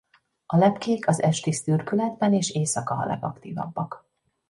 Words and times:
A 0.45 0.57
lepkék 0.57 1.07
az 1.07 1.21
esti 1.21 1.51
szürkületben 1.51 2.33
és 2.33 2.51
éjszaka 2.51 2.95
a 2.95 3.05
legaktívabbak. 3.05 4.05